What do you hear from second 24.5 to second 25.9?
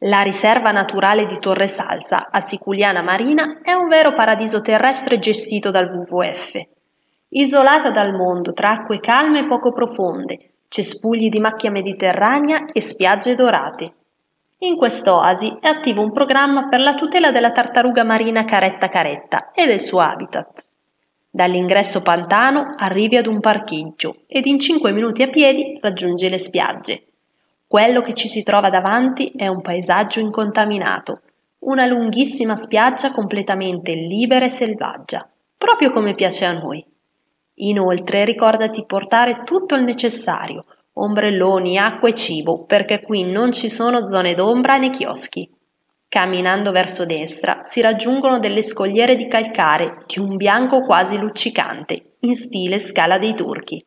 5 minuti a piedi